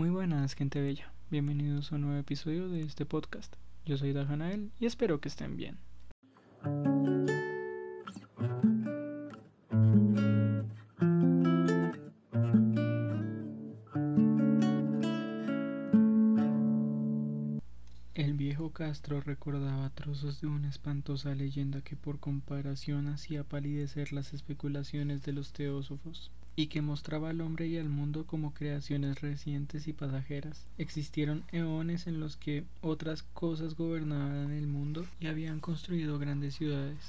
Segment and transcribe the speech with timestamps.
[0.00, 1.12] Muy buenas, gente bella.
[1.30, 3.54] Bienvenidos a un nuevo episodio de este podcast.
[3.84, 5.76] Yo soy Dajanael y espero que estén bien.
[19.18, 25.52] Recordaba trozos de una espantosa leyenda que por comparación hacía palidecer las especulaciones de los
[25.52, 30.66] teósofos y que mostraba al hombre y al mundo como creaciones recientes y pasajeras.
[30.78, 37.00] Existieron eones en los que otras cosas gobernaban el mundo y habían construido grandes ciudades.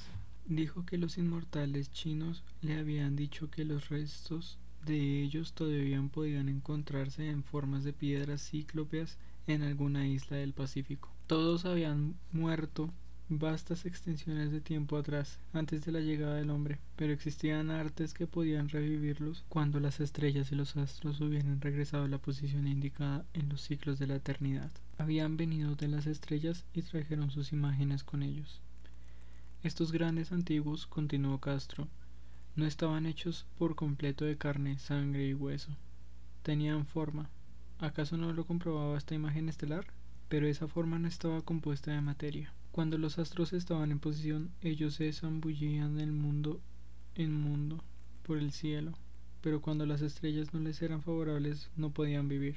[0.47, 6.49] Dijo que los inmortales chinos le habían dicho que los restos de ellos todavía podían
[6.49, 11.09] encontrarse en formas de piedras cíclopes en alguna isla del Pacífico.
[11.31, 12.89] Todos habían muerto
[13.29, 18.27] vastas extensiones de tiempo atrás, antes de la llegada del hombre, pero existían artes que
[18.27, 23.47] podían revivirlos cuando las estrellas y los astros hubieran regresado a la posición indicada en
[23.47, 24.71] los ciclos de la eternidad.
[24.97, 28.59] Habían venido de las estrellas y trajeron sus imágenes con ellos.
[29.63, 31.87] Estos grandes antiguos, continuó Castro,
[32.57, 35.71] no estaban hechos por completo de carne, sangre y hueso.
[36.43, 37.29] Tenían forma.
[37.79, 39.85] ¿Acaso no lo comprobaba esta imagen estelar?
[40.31, 42.53] Pero esa forma no estaba compuesta de materia.
[42.71, 46.61] Cuando los astros estaban en posición, ellos se zambullían del mundo
[47.15, 47.83] en mundo
[48.23, 48.93] por el cielo,
[49.41, 52.55] pero cuando las estrellas no les eran favorables no podían vivir,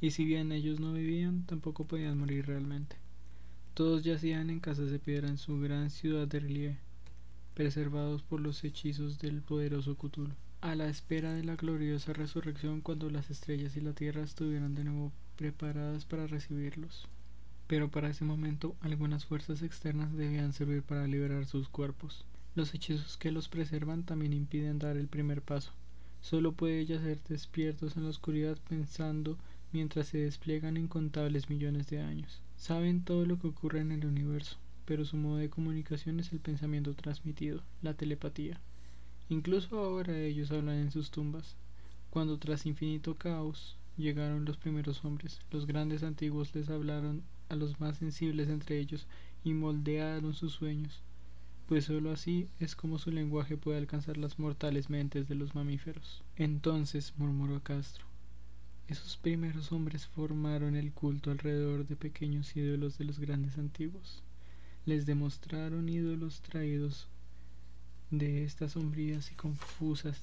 [0.00, 2.94] y si bien ellos no vivían, tampoco podían morir realmente.
[3.74, 6.78] Todos yacían en casas de piedra en su gran ciudad de relieve,
[7.54, 13.10] preservados por los hechizos del poderoso Cthulhu, a la espera de la gloriosa resurrección cuando
[13.10, 17.06] las estrellas y la tierra estuvieran de nuevo preparadas para recibirlos
[17.72, 22.26] pero para ese momento algunas fuerzas externas debían servir para liberar sus cuerpos.
[22.54, 25.72] Los hechizos que los preservan también impiden dar el primer paso.
[26.20, 29.38] Solo puede yacer despiertos en la oscuridad pensando
[29.72, 32.42] mientras se despliegan incontables millones de años.
[32.58, 36.40] Saben todo lo que ocurre en el universo, pero su modo de comunicación es el
[36.40, 38.60] pensamiento transmitido, la telepatía.
[39.32, 41.56] Incluso ahora ellos hablan en sus tumbas,
[42.10, 47.80] cuando tras infinito caos llegaron los primeros hombres, los grandes antiguos les hablaron a los
[47.80, 49.06] más sensibles entre ellos
[49.42, 51.00] y moldearon sus sueños,
[51.66, 56.22] pues sólo así es como su lenguaje puede alcanzar las mortales mentes de los mamíferos.
[56.36, 58.04] Entonces, murmuró Castro,
[58.86, 64.22] esos primeros hombres formaron el culto alrededor de pequeños ídolos de los grandes antiguos.
[64.84, 67.08] Les demostraron ídolos traídos
[68.12, 70.20] de estas sombrías y confusas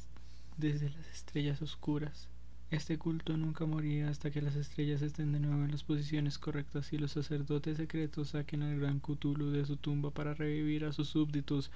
[0.58, 2.30] desde las estrellas oscuras
[2.72, 6.94] este culto nunca morirá hasta que las estrellas estén de nuevo en las posiciones correctas
[6.94, 11.10] y los sacerdotes secretos saquen al gran Cthulhu de su tumba para revivir a sus
[11.10, 11.72] súbditos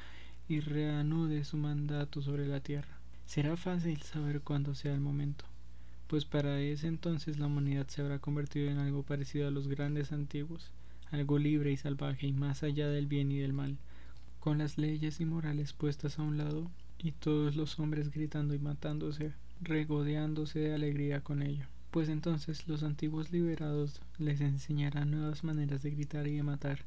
[0.48, 2.96] y reanude su mandato sobre la tierra.
[3.26, 5.46] Será fácil saber cuándo sea el momento,
[6.08, 10.12] pues para ese entonces la humanidad se habrá convertido en algo parecido a los grandes
[10.12, 10.70] antiguos,
[11.10, 13.78] algo libre y salvaje y más allá del bien y del mal,
[14.44, 18.60] con las leyes y morales puestas a un lado y todos los hombres gritando y
[18.60, 19.32] matándose
[19.62, 21.66] regodeándose de alegría con ello.
[21.92, 26.80] Pues entonces los antiguos liberados les enseñarán nuevas maneras de gritar y de matar,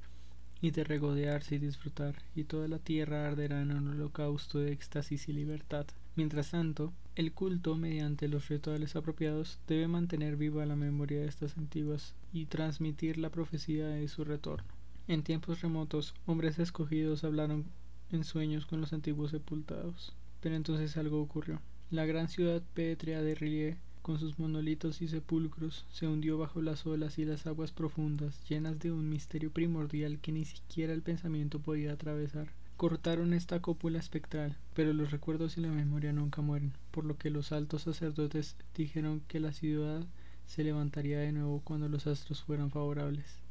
[0.60, 5.26] y de regodearse y disfrutar, y toda la tierra arderá en un holocausto de éxtasis
[5.30, 5.86] y libertad.
[6.14, 11.56] Mientras tanto, el culto, mediante los rituales apropiados, debe mantener viva la memoria de estas
[11.56, 14.75] antiguas y transmitir la profecía de su retorno.
[15.08, 17.66] En tiempos remotos, hombres escogidos hablaron
[18.10, 20.12] en sueños con los antiguos sepultados.
[20.40, 21.60] Pero entonces algo ocurrió.
[21.92, 26.86] La gran ciudad pétrea de Rie, con sus monolitos y sepulcros, se hundió bajo las
[26.86, 31.60] olas y las aguas profundas, llenas de un misterio primordial que ni siquiera el pensamiento
[31.60, 32.48] podía atravesar.
[32.76, 37.30] Cortaron esta cópula espectral, pero los recuerdos y la memoria nunca mueren, por lo que
[37.30, 40.04] los altos sacerdotes dijeron que la ciudad
[40.46, 43.45] se levantaría de nuevo cuando los astros fueran favorables.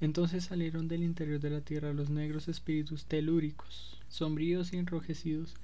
[0.00, 5.54] Entonces salieron del interior de la tierra los negros espíritus telúricos, sombríos y enrojecidos,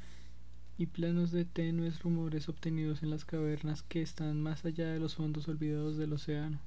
[0.79, 5.17] y planos de tenues rumores obtenidos en las cavernas que están más allá de los
[5.17, 6.59] fondos olvidados del océano.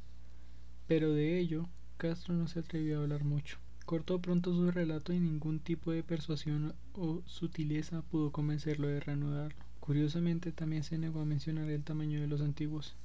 [0.88, 1.68] Pero de ello
[1.98, 3.58] Castro no se atrevió a hablar mucho.
[3.86, 9.64] Cortó pronto su relato y ningún tipo de persuasión o sutileza pudo convencerlo de reanudarlo.
[9.80, 12.96] Curiosamente también se negó a mencionar el tamaño de los antiguos.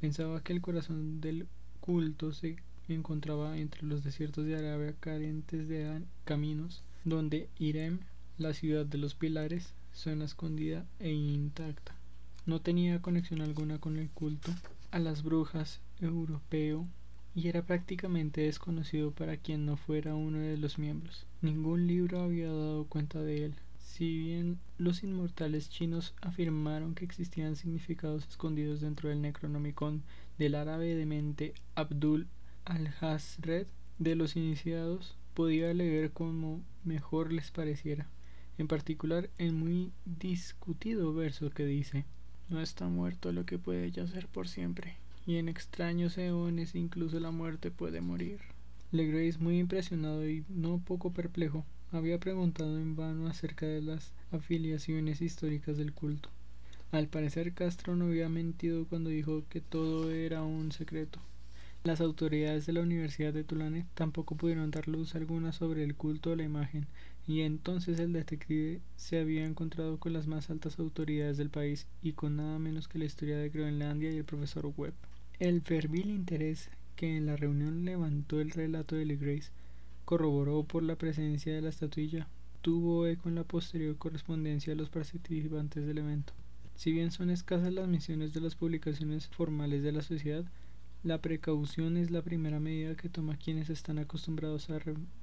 [0.00, 1.46] Pensaba que el corazón del
[1.80, 2.56] culto se
[2.94, 8.00] encontraba entre los desiertos de Arabia carentes de caminos, donde Irem,
[8.38, 11.94] la ciudad de los pilares, suena escondida e intacta.
[12.44, 14.52] No tenía conexión alguna con el culto
[14.90, 16.86] a las brujas europeo
[17.34, 21.26] y era prácticamente desconocido para quien no fuera uno de los miembros.
[21.42, 27.56] Ningún libro había dado cuenta de él, Si bien los inmortales chinos afirmaron que existían
[27.56, 30.02] significados escondidos dentro del Necronomicon
[30.38, 32.26] del árabe de mente Abdul
[32.66, 33.68] al-Hazred,
[33.98, 38.08] de los iniciados podía leer como mejor les pareciera,
[38.58, 42.04] en particular el muy discutido verso que dice
[42.48, 44.96] No está muerto lo que puede yacer por siempre,
[45.26, 48.40] y en extraños eones incluso la muerte puede morir.
[48.90, 55.22] Legrace, muy impresionado y no poco perplejo, había preguntado en vano acerca de las afiliaciones
[55.22, 56.30] históricas del culto.
[56.90, 61.20] Al parecer Castro no había mentido cuando dijo que todo era un secreto.
[61.86, 66.32] Las autoridades de la Universidad de Tulane tampoco pudieron dar luz alguna sobre el culto
[66.32, 66.88] a la imagen,
[67.28, 72.14] y entonces el detective se había encontrado con las más altas autoridades del país y
[72.14, 74.94] con nada menos que la historia de Groenlandia y el profesor Webb.
[75.38, 79.52] El fervil interés que en la reunión levantó el relato de Grace
[80.04, 82.26] corroboró por la presencia de la estatuilla,
[82.62, 86.32] tuvo eco en la posterior correspondencia de los participantes del evento.
[86.74, 90.44] Si bien son escasas las misiones de las publicaciones formales de la sociedad,
[91.02, 94.80] la precaución es la primera medida que toma quienes están acostumbrados a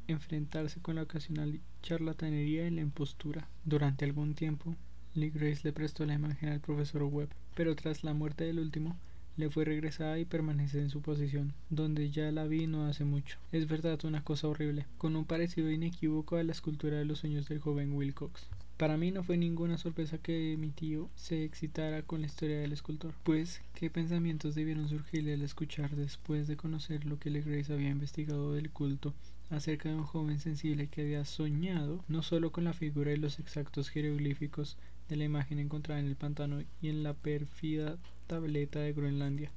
[0.08, 3.48] enfrentarse con la ocasional charlatanería y la impostura.
[3.66, 4.76] Durante algún tiempo,
[5.14, 8.98] Lee Grace le prestó la imagen al profesor Webb, pero tras la muerte del último,
[9.36, 13.38] le fue regresada y permanece en su posición, donde ya la vi no hace mucho.
[13.52, 17.48] Es verdad una cosa horrible, con un parecido inequívoco a la escultura de los sueños
[17.48, 18.48] del joven Wilcox.
[18.78, 22.74] Para mí no fue ninguna sorpresa que mi tío se excitara con la historia del
[22.74, 27.90] escultor, pues qué pensamientos debieron surgirle al escuchar después de conocer lo que Legrace había
[27.90, 29.14] investigado del culto
[29.52, 33.38] acerca de un joven sensible que había soñado no solo con la figura y los
[33.38, 34.76] exactos jeroglíficos
[35.08, 39.52] de la imagen encontrada en el pantano y en la pérfida tableta de Groenlandia,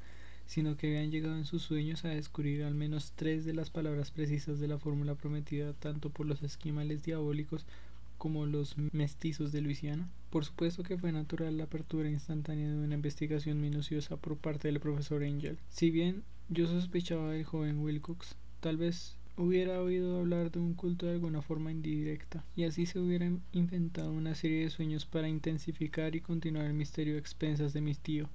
[0.47, 4.11] sino que habían llegado en sus sueños a descubrir al menos tres de las palabras
[4.11, 7.65] precisas de la fórmula prometida tanto por los esquimales diabólicos
[8.19, 10.09] como los mestizos de Luisiana.
[10.31, 14.81] Por supuesto que fue natural la apertura instantánea de una investigación minuciosa por parte del
[14.81, 15.59] profesor Angel.
[15.69, 21.07] Si bien yo sospechaba del joven Wilcox, tal vez hubiera oído hablar de un culto
[21.07, 26.17] de alguna forma indirecta, y así se hubiera inventado una serie de sueños para intensificar
[26.17, 28.29] y continuar el misterio a expensas de mi tío.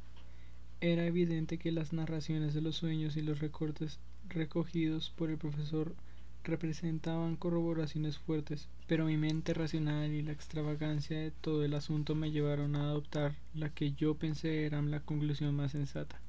[0.80, 4.00] Era evidente que las narraciones de los sueños y los recortes
[4.30, 5.95] recogidos por el profesor
[6.43, 12.31] representaban corroboraciones fuertes, pero mi mente racional y la extravagancia de todo el asunto me
[12.31, 16.19] llevaron a adoptar la que yo pensé era la conclusión más sensata.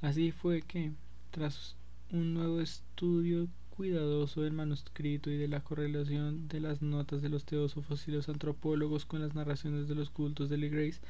[0.00, 0.92] Así fue que,
[1.30, 1.76] tras
[2.10, 7.44] un nuevo estudio cuidadoso del manuscrito y de la correlación de las notas de los
[7.44, 11.00] teósofos y los antropólogos con las narraciones de los cultos de Lee Grace,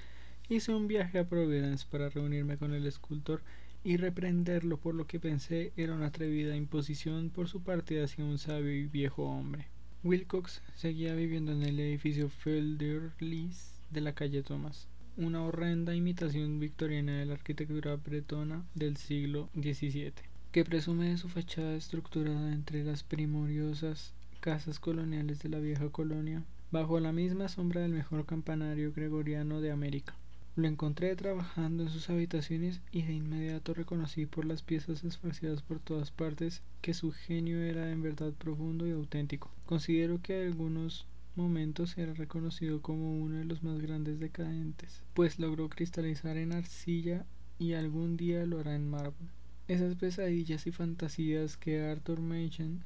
[0.49, 3.43] hice un viaje a Providence para reunirme con el escultor
[3.85, 8.39] y reprenderlo por lo que pensé era una atrevida imposición por su parte hacia un
[8.39, 9.67] sabio y viejo hombre.
[10.05, 17.19] Wilcox seguía viviendo en el edificio Felderlis de la calle Thomas, una horrenda imitación victoriana
[17.19, 20.13] de la arquitectura bretona del siglo XVII
[20.53, 26.43] que presume de su fachada estructurada entre las primoriosas casas coloniales de la vieja colonia,
[26.71, 30.15] bajo la misma sombra del mejor campanario gregoriano de América.
[30.55, 35.81] Lo encontré trabajando en sus habitaciones y de inmediato reconocí por las piezas esparcidas por
[35.81, 39.51] todas partes que su genio era en verdad profundo y auténtico.
[39.65, 41.07] Considero que en algunos
[41.37, 47.25] momentos era reconocido como uno de los más grandes decadentes, pues logró cristalizar en arcilla
[47.59, 49.31] y algún día lo hará en mármol.
[49.69, 52.85] Esas pesadillas y fantasías que Arthur Machen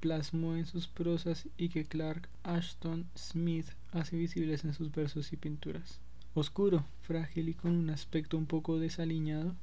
[0.00, 5.36] plasmó en sus prosas y que Clark Ashton Smith hace visibles en sus versos y
[5.36, 6.00] pinturas.
[6.36, 9.54] Oscuro, frágil y con un aspecto un poco desaliñado,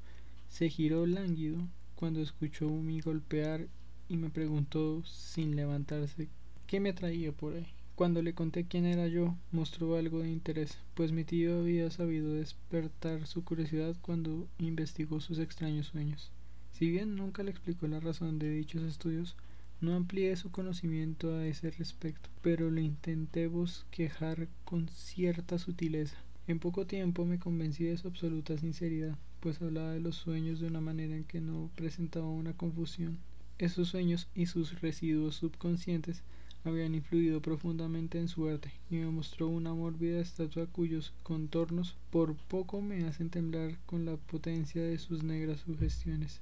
[0.47, 3.67] se giró lánguido cuando escuchó mi golpear
[4.07, 6.29] y me preguntó sin levantarse
[6.67, 7.67] qué me traía por ahí.
[7.95, 12.31] Cuando le conté quién era yo, mostró algo de interés, pues mi tío había sabido
[12.31, 16.31] despertar su curiosidad cuando investigó sus extraños sueños.
[16.71, 19.35] Si bien nunca le explicó la razón de dichos estudios,
[19.81, 26.15] no amplié su conocimiento a ese respecto, pero le intenté bosquejar con cierta sutileza.
[26.47, 30.67] En poco tiempo me convencí de su absoluta sinceridad, pues hablaba de los sueños de
[30.67, 33.19] una manera en que no presentaba una confusión.
[33.59, 36.23] Esos sueños y sus residuos subconscientes
[36.63, 42.35] habían influido profundamente en su arte y me mostró una mórbida estatua cuyos contornos por
[42.35, 46.41] poco me hacen temblar con la potencia de sus negras sugestiones.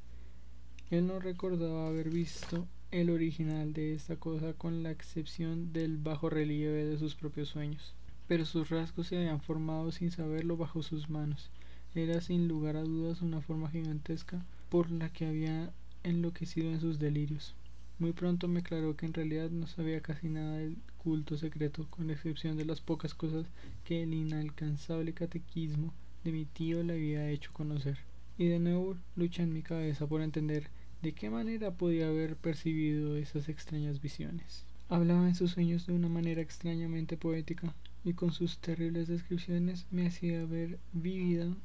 [0.90, 6.30] Él no recordaba haber visto el original de esta cosa con la excepción del bajo
[6.30, 7.94] relieve de sus propios sueños,
[8.30, 11.50] pero sus rasgos se habían formado sin saberlo bajo sus manos.
[11.96, 15.72] Era sin lugar a dudas una forma gigantesca por la que había
[16.04, 17.56] enloquecido en sus delirios.
[17.98, 22.12] Muy pronto me aclaró que en realidad no sabía casi nada del culto secreto, con
[22.12, 23.48] excepción de las pocas cosas
[23.84, 25.92] que el inalcanzable catequismo
[26.24, 27.98] de mi tío le había hecho conocer.
[28.38, 30.70] Y de nuevo lucha en mi cabeza por entender
[31.02, 34.66] de qué manera podía haber percibido esas extrañas visiones.
[34.92, 40.08] Hablaba en sus sueños de una manera extrañamente poética, y con sus terribles descripciones me
[40.08, 41.56] hacía ver vívida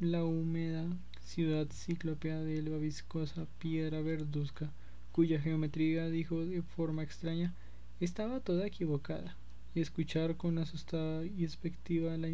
[0.00, 0.84] la húmeda
[1.24, 4.72] ciudad ciclopea de la viscosa piedra verduzca
[5.12, 7.54] cuya geometría, dijo de forma extraña,
[8.00, 9.36] estaba toda equivocada,
[9.74, 12.28] y escuchar con asustada y expectativa la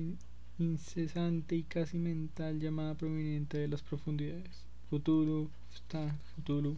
[0.58, 4.64] incesante y casi mental llamada proveniente de las profundidades.
[4.88, 6.76] Futuro, fsta, futuro.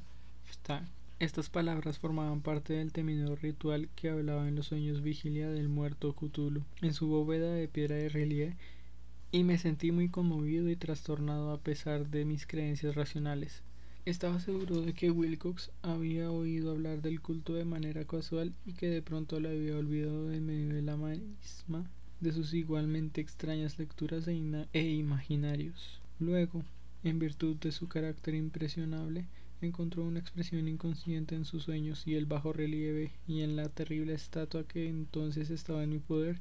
[1.19, 6.15] Estas palabras formaban parte del temido ritual que hablaba en los sueños vigilia del muerto
[6.15, 8.57] Cthulhu, en su bóveda de piedra de relieve,
[9.33, 13.63] y me sentí muy conmovido y trastornado a pesar de mis creencias racionales.
[14.05, 18.91] Estaba seguro de que Wilcox había oído hablar del culto de manera casual y que
[18.91, 24.29] de pronto le había olvidado en medio de la marisma de sus igualmente extrañas lecturas
[24.29, 26.03] e, e imaginarios.
[26.21, 26.63] Luego,
[27.05, 29.25] en virtud de su carácter impresionable,
[29.63, 34.13] encontró una expresión inconsciente en sus sueños y el bajo relieve y en la terrible
[34.15, 36.41] estatua que entonces estaba en mi poder,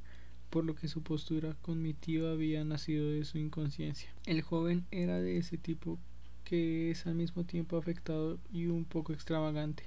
[0.50, 4.10] por lo que su postura con mi tío había nacido de su inconsciencia.
[4.26, 5.98] El joven era de ese tipo
[6.44, 9.84] que es al mismo tiempo afectado y un poco extravagante,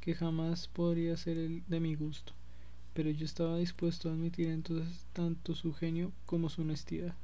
[0.00, 2.32] que jamás podría ser el de mi gusto,
[2.94, 7.14] pero yo estaba dispuesto a admitir entonces tanto su genio como su honestidad.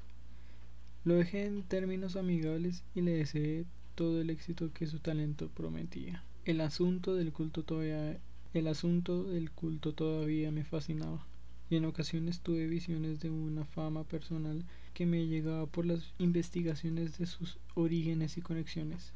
[1.05, 3.65] Lo dejé en términos amigables y le deseé
[4.01, 6.25] todo el éxito que su talento prometía.
[6.47, 8.19] El asunto del culto todavía
[8.55, 11.27] el asunto del culto todavía me fascinaba
[11.69, 14.65] y en ocasiones tuve visiones de una fama personal
[14.95, 19.13] que me llegaba por las investigaciones de sus orígenes y conexiones.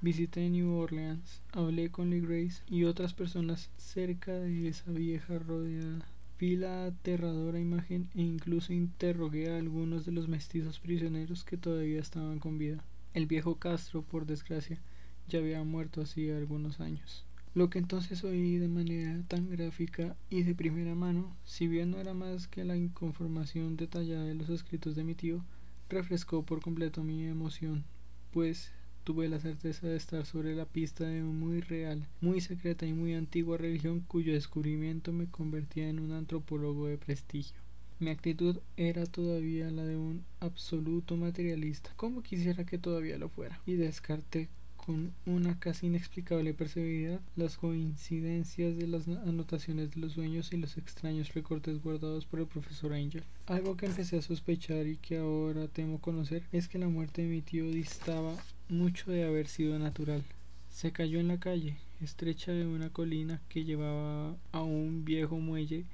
[0.00, 6.08] Visité New Orleans, hablé con Lee Grace y otras personas cerca de esa vieja rodeada.
[6.40, 12.00] Vi la aterradora imagen e incluso interrogué a algunos de los mestizos prisioneros que todavía
[12.00, 12.82] estaban con vida.
[13.16, 14.78] El viejo Castro, por desgracia,
[15.26, 17.24] ya había muerto hacía algunos años.
[17.54, 21.98] Lo que entonces oí de manera tan gráfica y de primera mano, si bien no
[21.98, 25.42] era más que la inconformación detallada de los escritos de mi tío,
[25.88, 27.86] refrescó por completo mi emoción,
[28.32, 28.70] pues
[29.02, 32.92] tuve la certeza de estar sobre la pista de una muy real, muy secreta y
[32.92, 37.65] muy antigua religión cuyo descubrimiento me convertía en un antropólogo de prestigio.
[37.98, 43.58] Mi actitud era todavía la de un absoluto materialista, como quisiera que todavía lo fuera,
[43.64, 50.52] y descarté con una casi inexplicable perseveridad las coincidencias de las anotaciones de los sueños
[50.52, 53.24] y los extraños recortes guardados por el profesor Angel.
[53.46, 57.28] Algo que empecé a sospechar y que ahora temo conocer es que la muerte de
[57.28, 58.36] mi tío distaba
[58.68, 60.22] mucho de haber sido natural.
[60.68, 65.86] Se cayó en la calle, estrecha de una colina que llevaba a un viejo muelle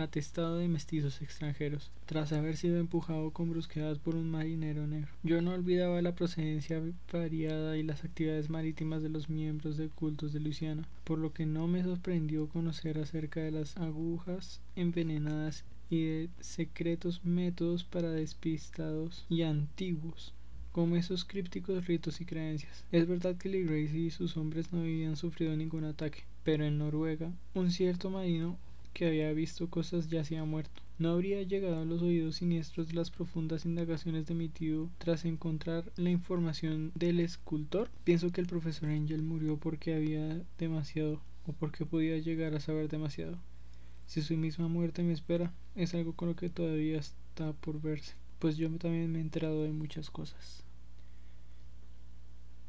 [0.00, 5.12] atestado de mestizos extranjeros, tras haber sido empujado con brusquedad por un marinero negro.
[5.22, 10.32] Yo no olvidaba la procedencia variada y las actividades marítimas de los miembros de cultos
[10.32, 16.04] de Luisiana, por lo que no me sorprendió conocer acerca de las agujas envenenadas y
[16.04, 20.34] de secretos métodos para despistados y antiguos
[20.72, 22.84] como esos crípticos ritos y creencias.
[22.92, 26.78] Es verdad que Lee Grace y sus hombres no habían sufrido ningún ataque, pero en
[26.78, 28.56] Noruega un cierto marino
[28.98, 30.82] que había visto cosas ya se ha muerto.
[30.98, 35.84] No habría llegado a los oídos siniestros las profundas indagaciones de mi tío tras encontrar
[35.94, 37.88] la información del escultor.
[38.02, 42.88] Pienso que el profesor Angel murió porque había demasiado o porque podía llegar a saber
[42.88, 43.38] demasiado.
[44.08, 48.14] Si su misma muerte me espera, es algo con lo que todavía está por verse,
[48.40, 50.64] pues yo también me he enterado de muchas cosas.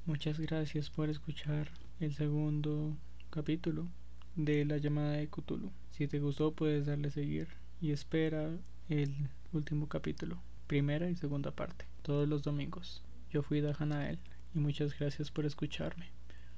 [0.05, 2.95] Muchas gracias por escuchar el segundo
[3.31, 3.87] capítulo
[4.35, 5.71] de la llamada de Cthulhu.
[5.99, 7.49] Si te gustó puedes darle seguir
[7.81, 13.03] y espera el último capítulo, primera y segunda parte, todos los domingos.
[13.29, 14.17] Yo fui Dajanael
[14.55, 16.09] y muchas gracias por escucharme.